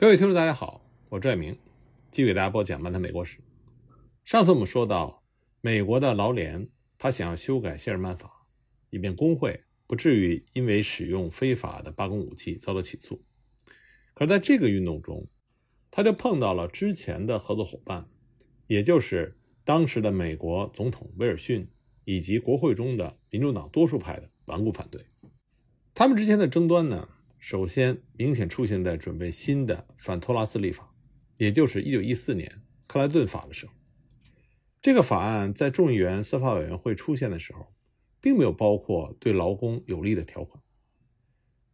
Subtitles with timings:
[0.00, 1.58] 各位听众，大家好，我赵爱明，
[2.12, 3.38] 继续给大家播讲《漫谈美国史》。
[4.24, 5.24] 上次我们说到，
[5.60, 8.46] 美国的劳联他想要修改谢尔曼法，
[8.90, 13.24] 以便工会不至于因为使用非法的罢工武器遭到起诉。
[14.14, 15.26] 可是在这个运动中，
[15.90, 18.08] 他就碰到了之前的合作伙伴，
[18.68, 21.68] 也就是当时的美国总统威尔逊
[22.04, 25.04] 以及国会中的民主党多数派的顽固反对。
[25.92, 27.08] 他们之间的争端呢，
[27.38, 30.92] 首先明显出现在准备新的反托拉斯立法，
[31.36, 33.72] 也就是1914年克莱顿法的时候。
[34.82, 37.72] 这个法案在众议员司法委员会出现的时候，
[38.20, 40.62] 并没有包括对劳工有利的条款。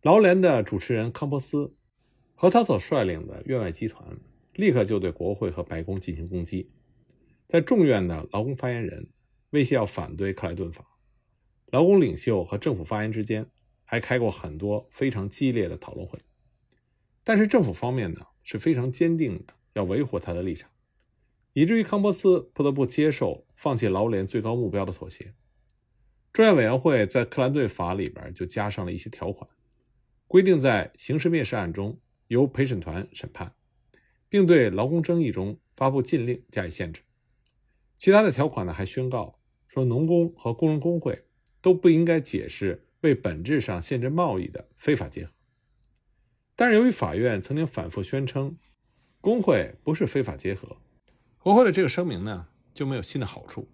[0.03, 1.75] 劳联的主持人康珀斯
[2.35, 4.19] 和他所率领的院外集团，
[4.53, 6.71] 立刻就对国会和白宫进行攻击。
[7.49, 9.09] 在众院的劳工发言人
[9.51, 10.85] 威胁要反对克莱顿法，
[11.67, 13.47] 劳工领袖和政府发言之间。
[13.85, 16.19] 还开过很多非常激烈的讨论会，
[17.23, 20.71] 但是政府方面呢是非常坚定的要维护他的立场，
[21.53, 25.35] 以至于康波斯不得不接受放弃劳联最高目标的妥协。
[26.33, 29.49] 专业委员会在克兰顿法里边就加上了一些条款，
[30.27, 33.55] 规定在刑事灭视案中由陪审团审判，
[34.29, 37.03] 并对劳工争议中发布禁令加以限制。
[37.97, 41.25] 其他的条款呢还宣告说，农工和工人工会
[41.61, 42.81] 都不应该解释。
[43.05, 45.33] 为本质上限制贸易的非法结合，
[46.57, 48.57] 但是由于法院曾经反复宣称
[49.21, 50.79] 工会不是非法结合，
[51.37, 53.69] 国会的这个声明呢就没有新的好处。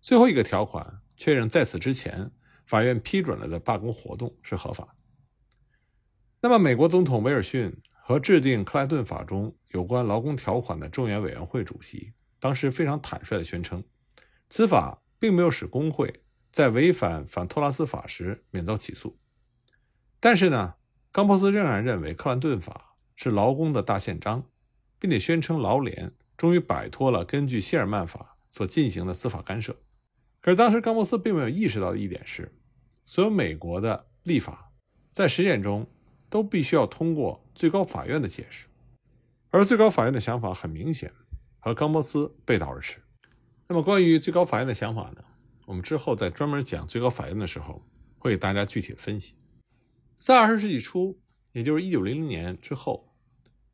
[0.00, 2.30] 最后一个条款确认，在此之前
[2.64, 4.96] 法院批准了的罢工活动是合法。
[6.40, 13.84] 那么，美国总统威尔逊和制定克莱顿法中有关劳工条款的众议院委员会主席当时非常坦率地宣称，
[14.48, 16.22] 此法并没有使工会。
[16.56, 19.18] 在违反反托拉斯法时免遭起诉，
[20.18, 20.76] 但是呢，
[21.12, 24.42] 冈波斯仍然认为克兰顿法是劳工的大宪章，
[24.98, 29.76] 并且宣称劳联终于摆脱了根据谢尔曼法所进行的司法干涉。
[30.40, 32.50] 可是当时冈波斯并没有意识到的一点是，
[33.04, 34.72] 所有美国的立法
[35.12, 35.86] 在实践中
[36.30, 38.64] 都必须要通过最高法院的解释，
[39.50, 41.12] 而最高法院的想法很明显
[41.58, 43.02] 和冈波斯背道而驰。
[43.68, 45.22] 那么关于最高法院的想法呢？
[45.66, 47.82] 我们之后在专门讲最高法院的时候，
[48.18, 49.34] 会给大家具体的分析。
[50.16, 51.20] 在二十世纪初，
[51.52, 53.12] 也就是一九零零年之后，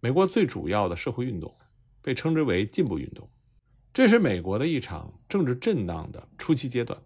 [0.00, 1.54] 美国最主要的社会运动
[2.00, 3.30] 被称之为进步运动，
[3.92, 7.00] 这是美国的一场政治震荡的初期阶段。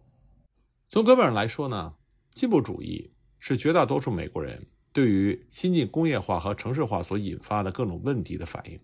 [0.88, 1.96] 从根本上来说呢，
[2.30, 8.80] 进步主义是绝大多数美国人对于新进工业化和城市化所引发的各种问题的反应。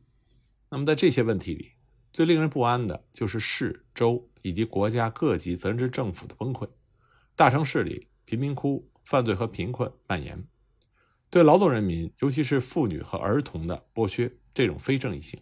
[0.68, 1.70] 那么在这些问题里，
[2.12, 4.28] 最令人不安的就是市州。
[4.44, 6.68] 以及国家各级责任制政府的崩溃，
[7.36, 10.44] 大城市里贫民窟、犯罪和贫困蔓延，
[11.30, 15.40] 对劳动人民，尤其是妇女和儿童的剥削，这种非正义性，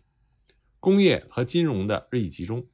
[0.80, 2.66] 工业和金融的日益集中，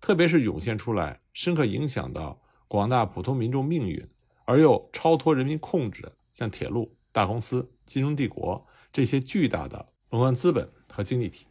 [0.00, 4.08] 特别是涌现出来深刻影响到广大普通民众命运
[4.46, 11.46] 而又超脱人民控制的，像铁路、大公司、金融帝国这些巨大的垄断资本和经济体。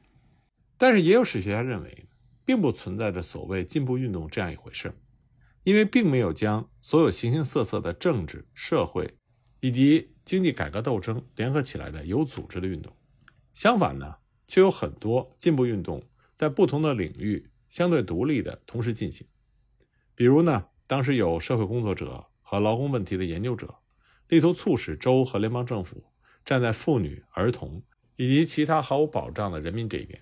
[0.84, 2.10] 但是，也有史学家认为。
[2.46, 4.94] 并不存在着所谓进步运动这样一回事，
[5.64, 9.18] 因为并没有将所有形形色色的政治、社会
[9.62, 12.94] 以及经济改革斗争联合起来的有组织的运动。
[13.54, 16.04] 相反呢，却有很多进步运动
[16.36, 19.26] 在不同的领域相对独立的同时进行。
[20.16, 23.74] 比如呢，当时有社会工作者和劳工问题的研究者，
[24.28, 26.04] 力图促使州和联邦政府
[26.44, 27.82] 站在妇女、儿童
[28.18, 30.22] 以及其他毫无保障的人民这一边。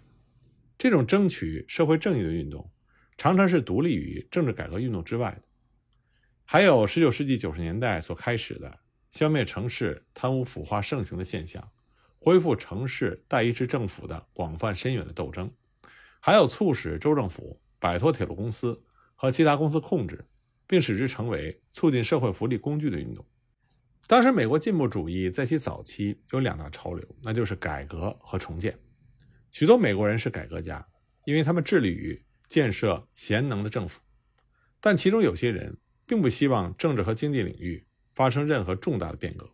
[0.81, 2.71] 这种争取社会正义的运动，
[3.15, 5.43] 常常是独立于政治改革运动之外的。
[6.43, 8.79] 还有19世纪90年代所开始的
[9.11, 11.69] 消灭城市贪污腐化盛行的现象，
[12.17, 15.51] 恢复城市代议制政府的广泛深远的斗争，
[16.19, 18.81] 还有促使州政府摆脱铁路公司
[19.13, 20.25] 和其他公司控制，
[20.65, 23.23] 并使之成为促进社会福利工具的运动。
[24.07, 28.75] 当时美国进步主义在其早期有两大潮流，那就是改革和重建。
[29.51, 30.87] 许多美国人是改革家，
[31.25, 33.99] 因为他们致力于建设贤能的政府，
[34.79, 39.53] 但其中有些人并不希望政治和经济领域发生任何重大的变革。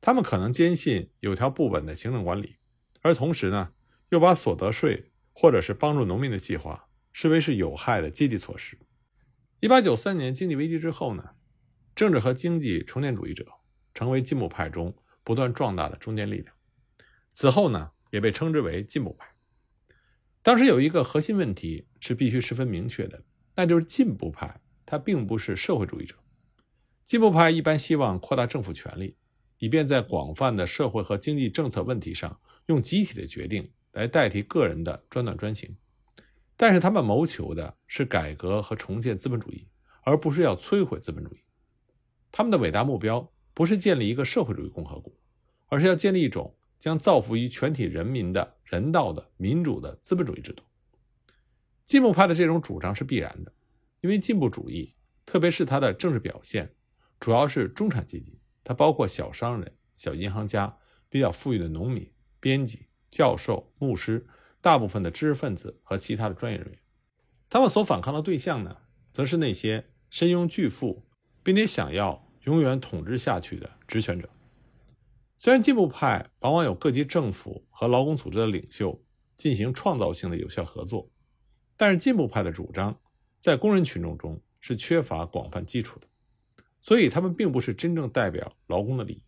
[0.00, 2.56] 他们可能坚信有条不紊的行政管理，
[3.00, 3.72] 而同时呢，
[4.10, 8.78] 又把所得税或者是帮助农民的计划视为是有害的阶级措施。
[9.60, 11.30] 一八九三年经济危机之后呢，
[11.96, 13.46] 政治和经济重建主义者
[13.94, 14.94] 成为进步派中
[15.24, 16.54] 不断壮大的中坚力量。
[17.32, 17.92] 此后呢？
[18.10, 19.26] 也被称之为进步派。
[20.42, 23.22] 当时有一个核心问题是必须十分明确的，
[23.54, 26.14] 那就是进步派它并不是社会主义者。
[27.04, 29.16] 进步派一般希望扩大政府权力，
[29.58, 35.76] 以便在广泛的社会和经济政策问题上用集体的决定来代替个人的专断专行。
[36.56, 39.68] 但是他们谋求的是改革和重建资本主义，
[40.02, 41.38] 而不是要摧毁资本主义。
[42.30, 45.12] 他们的伟大目标不是建立一个社会主义共和国，
[45.68, 50.62] 而是要建立一种将造福于全体人民的人道的民主的资本主义制度。
[51.84, 53.52] 进步派的这种主张是必然的，
[54.00, 54.94] 因为进步主义，
[55.24, 56.74] 特别是它的政治表现，
[57.18, 60.78] 主要是中产阶级，它包括小商人、小银行家、
[61.08, 64.26] 比较富裕的农民、编辑、教授、牧师。
[64.60, 66.78] 大部分的知识分子和其他的专业人员，
[67.48, 68.76] 他们所反抗的对象呢，
[69.12, 71.06] 则是那些身拥巨富
[71.44, 74.28] 并且想要永远统治下去的职权者。
[75.40, 79.00] 虽然进步派往往有各级政府和劳工组织的领袖
[79.36, 81.08] 进行创造性的有效合作，
[81.76, 82.98] 但是进步派的主张
[83.38, 86.08] 在工人群众中是缺乏广泛基础的，
[86.80, 89.22] 所以他们并不是真正代表劳工的利益，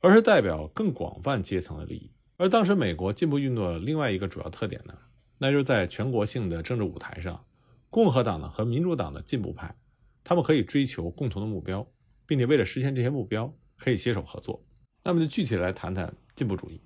[0.00, 2.12] 而是代表更广泛阶层的利益。
[2.36, 4.94] 而当时美国进步运动的另外一个主要特点呢，
[5.38, 7.42] 那就是在全国性的政治舞台上，
[7.88, 9.74] 共和党呢和民主党的进步派，
[10.22, 11.90] 他们可以追求共同的目标，
[12.26, 14.62] 并且为了实现这些目标可以携手合作。
[15.04, 16.80] 那么就具体来谈谈进步主义。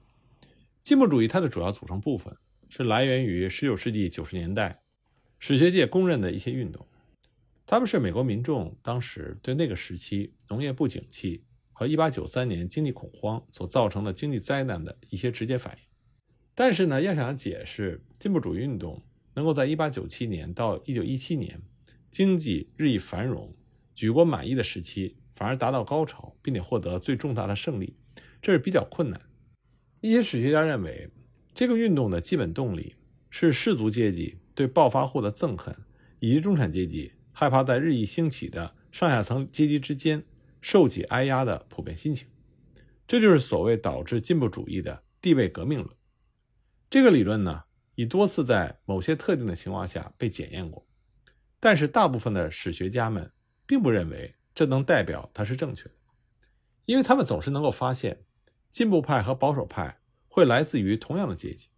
[0.83, 2.37] 进步主义它的主要组成部分
[2.69, 4.83] 是来源于19世纪90年代
[5.39, 6.87] 史学界公认的一些运动，
[7.65, 11.45] 他们是美国民众当时对那个时期农业不景气。
[11.71, 15.85] 和1893年经济恐慌所造成的经济灾难的一些直接反应，
[16.53, 19.01] 但是呢，要想解释进步主义运动
[19.35, 21.63] 能够在1897年到1917年
[22.11, 23.55] 经济日益繁荣、
[23.95, 27.95] 举国满意的时期反而达到高潮，并且获得最重大的胜利，
[28.41, 29.21] 这是比较困难。
[30.01, 31.11] 一些史学家认为，
[31.55, 32.97] 这个运动的基本动力
[33.31, 35.77] 是士族阶级对暴发户的憎恨，
[36.21, 40.25] 以及中产阶级害怕在日益兴起的上下层阶级之间。
[40.61, 42.27] 受挤挨压的普遍心情，
[43.07, 45.89] 这就是所谓导致进步主义的地位革命论。
[46.91, 47.63] 这个理论呢，
[47.95, 50.85] 已多次在某些特定的情况下被检验过，
[51.61, 53.31] 但是大部分的史学家们
[53.69, 55.95] 并不认为这能代表它是正确的，
[56.87, 58.25] 因为他们总是能够发现，
[58.71, 61.69] 进步派和保守派会来自于同样的阶级，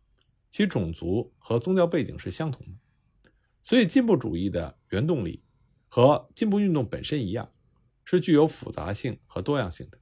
[0.51, 3.31] 其种族和宗教背景是相同的，
[3.63, 5.43] 所以进步主义的原动力
[5.89, 7.53] 和进步运动本身一样。
[8.03, 9.99] 是具有复杂性和多样性的，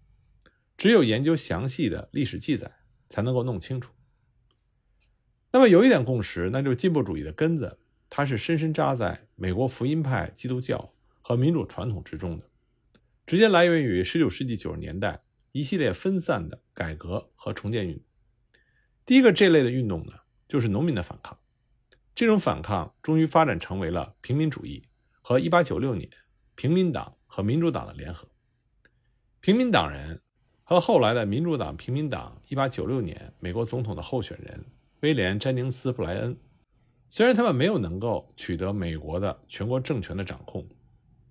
[0.78, 2.72] 只有研究详细的历史记载
[3.10, 3.92] 才能够弄清楚。
[5.52, 12.48] 那么有一点共识，那就是进步主义的根子，它是深深扎在美国福音派基督教和民主传统之中的，
[13.26, 15.22] 直接来源于19世纪90年代
[15.58, 18.02] 一系列分散的改革和重建运动。
[19.04, 20.12] 第一个这类的运动呢，
[20.46, 21.38] 就是农民的反抗，
[22.14, 24.84] 这种反抗终于发展成为了平民主义
[25.20, 26.10] 和1896年
[26.54, 27.14] 平民党。
[27.30, 28.26] 和民主党的联合，
[29.40, 30.22] 平民党人
[30.62, 34.64] 和后来的民主党平民党1896年美国总统的候选人
[35.00, 36.38] 威廉·詹宁斯·布莱恩，
[37.10, 40.66] 虽然他们没有能够取得美国的全国政权的掌控，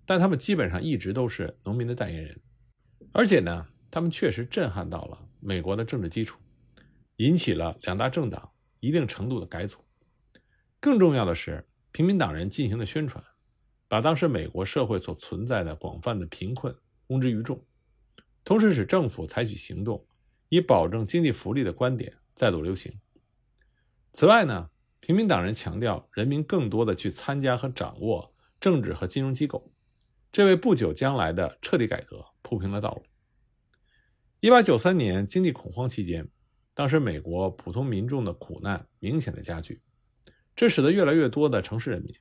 [0.05, 2.39] 但他们基本上一直都是农民的代言人，
[3.11, 6.39] 而且呢，他们确实震撼到了美国的政治基础，
[7.17, 9.79] 引起了两大政党一定程度的改组。
[10.79, 13.23] 更重要的是，平民党人进行的宣传。
[13.89, 16.75] 把当时美国社会所存在的广泛的贫困
[17.07, 17.65] 公之于众，
[18.43, 20.05] 同时使政府采取行动，
[20.49, 22.99] 以保证经济福利的观点再度流行。
[24.11, 24.69] 此外呢，
[24.99, 29.71] 平民党人强调人民更多的去参加和掌握政治和金融机构，
[30.33, 33.03] 这为不久将来的彻底改革铺平了道路。
[34.47, 36.25] 一八九三年经济恐慌期间，
[36.73, 39.81] 当时美国普通民众的苦难明显的加剧，
[40.55, 42.15] 这使得越来越多的城市人民。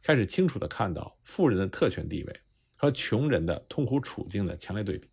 [0.00, 2.40] 开始清楚地看到富人的特权地位
[2.76, 5.10] 和穷人的痛苦处境的强烈对比。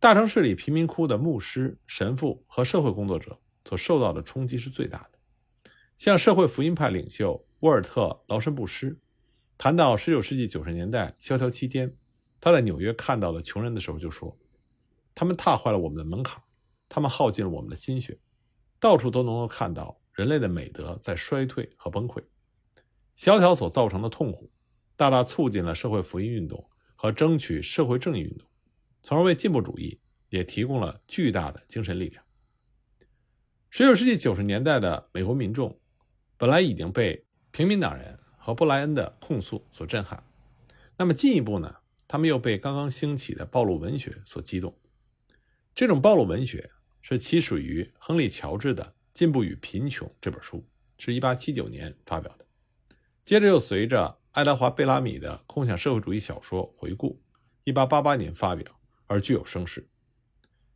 [0.00, 5.18] 大城市里贫民窟的牧师、神父和社会工作者所受到的冲击是最大的。
[5.96, 8.98] 像社会福音派领袖沃尔特·劳申布施
[9.56, 11.94] 谈到19世纪90年代萧条期间
[12.40, 14.36] 他在纽约看到了穷人的时候就说
[15.14, 16.42] ：“他们踏坏了我们的门槛，
[16.88, 18.18] 他们耗尽了我们的心血，
[18.80, 22.22] 到处都能够看到人类的美德在衰退和崩溃。”
[23.14, 24.50] 萧条所造成的痛苦，
[24.96, 28.48] 大大促进了社会福音运动和争取社会正义运动，
[29.02, 30.00] 从而为进步主义
[30.30, 32.24] 也提供了巨大的精神力量。
[33.68, 35.78] 十九世纪九十年代的美国民众，
[36.38, 40.24] 本来已经被平民党人和布莱恩的控诉所震撼，
[40.96, 41.76] 那么进一步呢，
[42.08, 44.74] 他们又被刚刚兴起的暴露文学所激动。
[45.74, 50.66] 这种暴露文学是起始于亨利·乔治的《进步与贫穷》这本书，
[50.98, 52.46] 是一八七九年发表的。
[53.24, 57.22] 接着又随着爱德华·贝拉米的空想社会主义小说《回顾》
[57.72, 59.88] ，1888年发表而具有声势。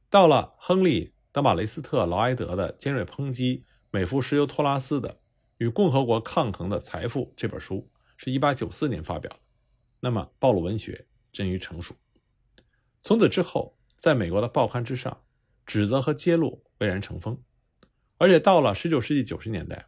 [0.09, 5.11] 到了亨利·德马雷斯特·劳埃德的尖锐抨击美孚石油托拉斯的
[5.59, 9.37] 《与共和国抗衡的财富》这本书是一八九四年发表的，
[10.01, 11.95] 那么暴露文学臻于成熟。
[13.03, 15.23] 从此之后，在美国的报刊之上，
[15.65, 17.43] 指责和揭露蔚然成风，
[18.19, 19.87] 而且到了十九世纪九十年代，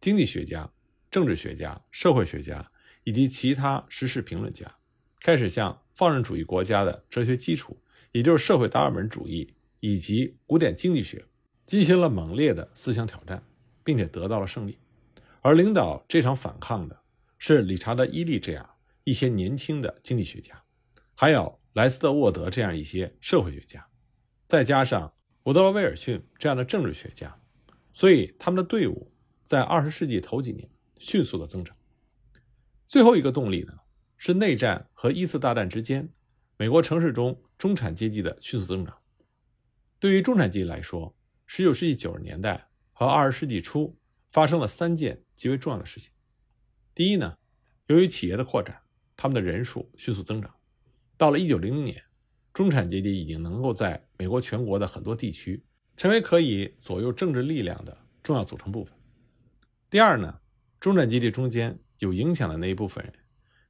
[0.00, 0.70] 经济学家、
[1.10, 2.70] 政治学家、社会学家
[3.04, 4.76] 以及其他时事评论家
[5.20, 7.80] 开始向放任主义国家的哲学基础。
[8.12, 11.22] 也就是社会达尔文主义以及古典经济学
[11.66, 13.42] 进行了猛烈的思想挑战，
[13.84, 14.78] 并且得到了胜利。
[15.42, 16.98] 而领导这场反抗的
[17.36, 18.70] 是理查德·伊利这样
[19.04, 20.62] 一些年轻的经济学家，
[21.14, 23.86] 还有莱斯特沃德这样一些社会学家，
[24.46, 27.38] 再加上伍德罗·威尔逊这样的政治学家，
[27.92, 30.66] 所以他们的队伍在二十世纪头几年
[30.96, 31.76] 迅速的增长。
[32.86, 33.74] 最后一个动力呢，
[34.16, 36.10] 是内战和一次大战之间。
[36.56, 38.96] 美国城市中中产阶级的迅速增长，
[39.98, 41.14] 对于中产阶级来说
[41.46, 43.98] ，19世纪90年代和20世纪初
[44.32, 46.10] 发生了三件极为重要的事情。
[46.94, 47.36] 第一呢，
[47.88, 48.80] 由于企业的扩展，
[49.14, 50.55] 他们的人数迅速增长。
[51.16, 52.02] 到了1900年，
[52.52, 55.64] 中产阶级已经能够在美国全国的很多地区
[55.96, 58.92] 成为可以左右政治力量的重要组成部分。
[59.90, 60.40] 第二呢，
[60.80, 63.12] 中产阶级中间有影响的那一部分人，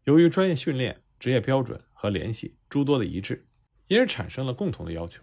[0.05, 1.81] 由于专业训练、职业标准。
[1.99, 3.49] 和联系诸多的一致，
[3.89, 5.23] 因而产生了共同的要求，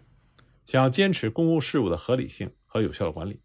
[0.64, 3.40] 想要坚持公共事务的合理性和有效的管理。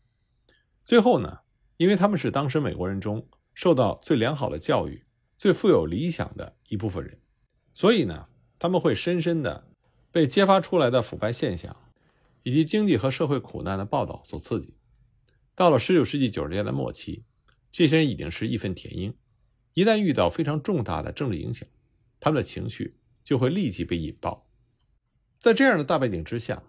[0.83, 1.41] 最后呢，
[1.77, 5.05] 因为他们是当时美国人中受到最良好的教育、
[5.37, 7.21] 最富有理想的一部分人，
[7.75, 8.25] 所以呢，
[8.59, 9.67] 他们会深深的
[10.11, 11.75] 被揭发出来的腐败现象
[12.43, 14.75] 以及经济和社会苦难的报道所刺激。
[15.55, 17.23] 到了19世纪90年代末期，
[17.71, 19.15] 这些人已经是义愤填膺，
[19.73, 21.67] 一旦遇到非常重大的政治影响，
[22.19, 22.95] 他们的情绪。
[23.21, 24.49] 就会立即被引爆。
[25.37, 26.63] 在这样的大背景之下，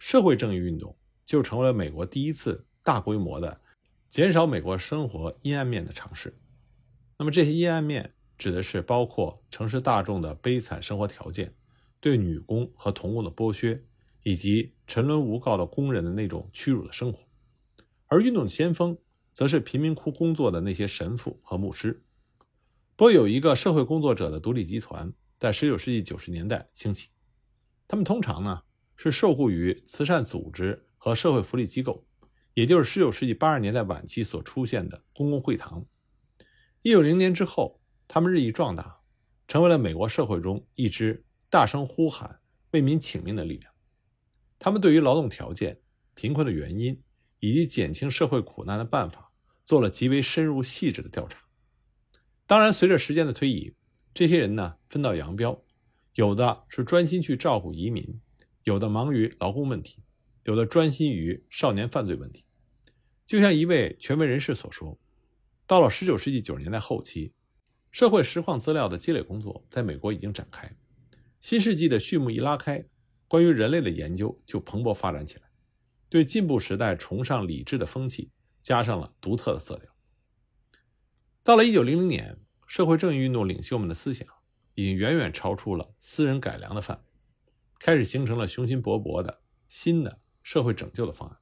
[0.00, 3.60] 社会正义运动就成为了美国第一次大规模的
[4.08, 6.34] 减少美国生活阴暗面的尝试。
[7.16, 11.54] 那么这些阴暗面指的是包括城市大众的悲惨生活条件、
[12.00, 13.84] 对女工和童工的剥削，
[14.24, 17.20] 以及沉沦无告的工人的那种屈辱的生活。
[18.06, 18.98] 而运动先锋
[19.32, 22.02] 则是贫民窟工作的那些神父和牧师。
[22.96, 25.12] 不过有一个社会工作者的独立集团。
[25.40, 27.08] 在19世纪90年代兴起，
[27.88, 28.60] 他们通常呢
[28.94, 32.06] 是受雇于慈善组织和社会福利机构，
[32.52, 35.86] 也就是19世纪80年代晚期所出现的公共会堂。
[36.82, 37.79] 190年之后，
[38.12, 39.02] 他们日益壮大，
[39.46, 42.40] 成为了美国社会中一支大声呼喊、
[42.72, 43.72] 为民请命的力量。
[44.58, 45.80] 他们对于劳动条件、
[46.16, 47.00] 贫困的原因
[47.38, 49.30] 以及减轻社会苦难的办法
[49.62, 51.38] 做了极为深入细致的调查。
[52.48, 53.76] 当然，随着时间的推移，
[54.12, 55.62] 这些人呢，分道扬镳，
[56.14, 58.20] 有的是专心去照顾移民，
[58.64, 60.02] 有的忙于劳工问题，
[60.42, 62.44] 有的专心于少年犯罪问题。
[63.24, 64.98] 就像一位权威人士所说，
[65.64, 67.32] 到了19世纪90年代后期，
[67.90, 70.74] 社会实况资料的积累工作在美国已经展开，
[71.40, 72.84] 新世纪的序幕一拉开，
[73.28, 75.42] 关于人类的研究就蓬勃发展起来，
[76.08, 78.30] 对进步时代崇尚理智的风气
[78.62, 79.90] 加上了独特的色调。
[81.42, 82.38] 到了1900年。
[82.70, 84.28] 社会正义运动领袖们的思想
[84.76, 87.02] 已经远远超出了私人改良的范围，
[87.80, 91.36] 开始形成了雄心勃勃的新的社会拯救的方案。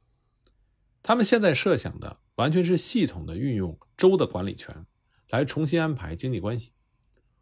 [1.03, 4.87] 他们现在设想的完全是系统的运用州的管理权
[5.29, 6.73] 来重新安排经济关系。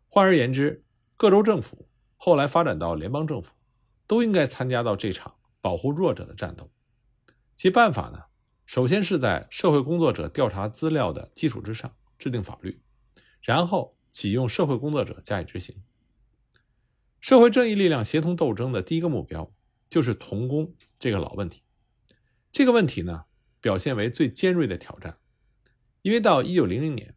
[0.09, 0.85] 换而言之，
[1.17, 3.53] 各州政府后来发展到联邦政府，
[4.07, 6.71] 都应该参加到这场保护弱者的战斗。
[7.55, 8.25] 其办法呢，
[8.65, 12.83] 首先是在社会工作者调查资料的基础之上制定法律。
[13.41, 15.83] 然后启用社会工作者加以执行。
[17.21, 19.53] 社会正义力量协同斗争的第一个目标
[19.89, 21.63] 就是童工这个老问题。
[22.51, 23.25] 这个问题呢，
[23.61, 25.19] 表现为最尖锐的挑战，
[26.03, 27.16] 因为到1900年，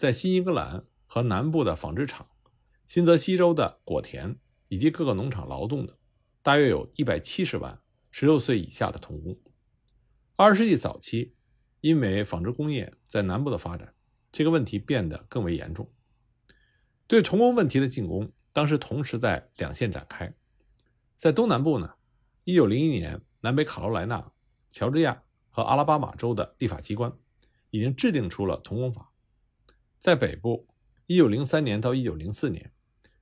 [0.00, 2.26] 在新英格兰和南部的纺织厂、
[2.86, 4.38] 新泽西州的果田
[4.68, 5.98] 以及各个农场劳动的，
[6.40, 9.38] 大约有一百七十万16岁以下的童工。
[10.36, 11.34] 二十世纪早期，
[11.82, 13.92] 因为纺织工业在南部的发展。
[14.32, 15.92] 这个问题变得更为严重。
[17.06, 20.32] 对童工问题的进攻，当时同时在两线展开。
[21.18, 21.92] 在东南部呢
[22.46, 24.32] ，1901年，南北卡罗来纳、
[24.70, 27.12] 乔治亚和阿拉巴马州的立法机关
[27.68, 29.09] 已经制定出了童工法。
[30.00, 30.66] 在北部
[31.06, 32.72] ，1903年到1904年，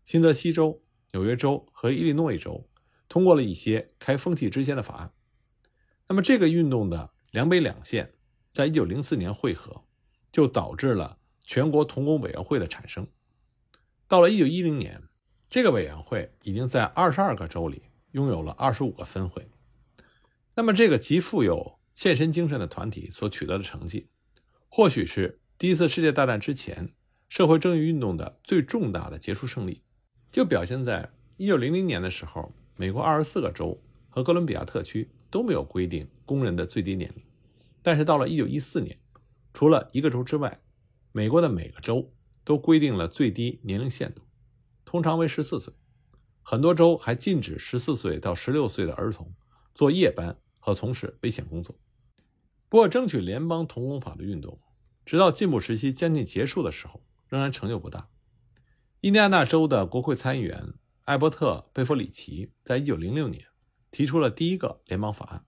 [0.07, 0.83] 新泽西州、
[1.13, 2.67] 纽约州和伊利诺伊州
[3.11, 5.13] 通过了一些开风气之先的法案。
[6.09, 8.15] 那么，这个运动的两北两线
[8.51, 9.85] 在1904年汇合。
[10.31, 13.09] 就导致了全国童工委员会的产生。
[14.07, 15.03] 到了1910年，
[15.49, 17.83] 这个委员会已经在22个州里
[18.13, 19.49] 拥有了25个分会。
[20.55, 24.11] 那么，这个极富有献身精神的团体所取得的成绩，
[24.69, 26.93] 或许是第一次世界大战之前
[27.29, 29.83] 社会正义运动的最重大的杰出胜利，
[30.31, 37.25] 就表现在1900年的时候，美国24个州和哥伦比亚特区都没有规定工人的最低年龄，
[37.83, 39.01] 但是到了1914年，
[39.53, 40.61] 除了一个州之外，
[41.11, 42.09] 美国的每个州
[42.45, 44.23] 都规定了最低年龄限度，
[44.85, 45.75] 通常为14岁，
[46.41, 49.35] 很多州还禁止14岁到16岁的儿童
[49.75, 50.39] 做夜班。
[50.61, 51.75] 和从事危险工作。
[52.69, 54.61] 不过，争取联邦童工法的运动，
[55.09, 58.11] 直到进步时期将近结束的时候，仍然成就不大。
[59.01, 60.75] 印第安纳州的国会参议员
[61.05, 63.47] 艾伯特·贝弗里奇在1906年
[63.91, 65.47] 提出了第一个联邦法案，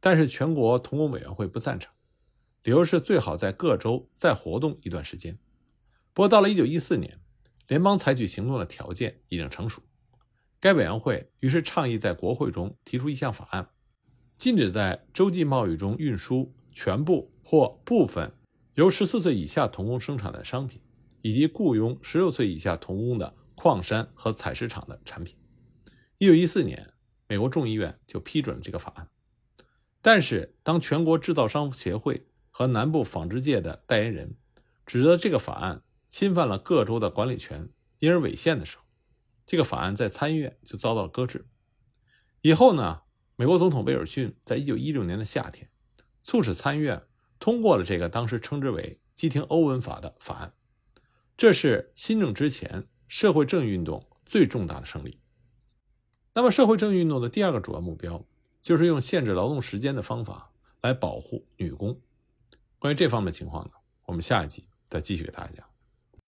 [0.00, 1.92] 但是全国童工委员会不赞成，
[2.64, 5.38] 理由是最好在各州再活动一段时间。
[6.12, 7.20] 不过，到了1914年，
[7.68, 9.84] 联邦采取行动的条件已经成熟，
[10.58, 13.70] 该委员会于是倡议在国会中提出一项法案。
[14.36, 18.32] 禁止在洲际贸易中运输全部或部分
[18.80, 20.80] 由十四岁以下童工生产的商品，
[21.20, 25.36] 以及雇佣十六岁以下童工的矿山和采石场的产品。
[26.16, 26.94] 一九一四年，
[27.28, 29.10] 美国众议院就批准了这个法案。
[30.00, 34.38] 但是，当全国制造商协会和南部纺织界的代言人
[34.86, 37.68] 指责这个法案侵犯了各州的管理权，
[37.98, 38.84] 因而违宪的时候，
[39.44, 41.46] 这个法案在参议院就遭到了搁置。
[42.40, 43.02] 以后呢？
[43.36, 45.68] 美国总统威尔逊在一九一六年的夏天，
[46.22, 47.02] 促使参议院
[47.40, 50.52] 通过了这个当时称之为“基廷欧文法”的法案。
[51.36, 55.18] 这是新政之前社会正义运动最重大的胜利。
[56.34, 58.24] 那么，社会正义运动的第二个主要目标，
[58.60, 61.98] 就是用限制劳动时间的方法来保护女工。
[62.78, 63.72] 关于这方面情况呢，
[64.04, 65.69] 我们下一集再继续给大家讲。